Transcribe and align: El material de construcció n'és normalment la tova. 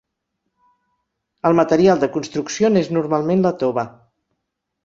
El 1.49 1.57
material 1.59 2.01
de 2.05 2.11
construcció 2.17 2.73
n'és 2.75 2.93
normalment 2.99 3.47
la 3.49 3.53
tova. 3.65 3.85